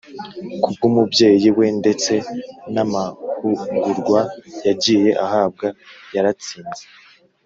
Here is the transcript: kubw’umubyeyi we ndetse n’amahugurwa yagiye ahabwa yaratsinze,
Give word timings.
kubw’umubyeyi 0.79 1.49
we 1.57 1.65
ndetse 1.79 2.13
n’amahugurwa 2.73 4.21
yagiye 4.67 5.09
ahabwa 5.25 5.67
yaratsinze, 6.15 6.83